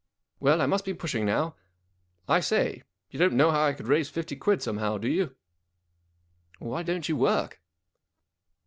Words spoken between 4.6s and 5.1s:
somehow, do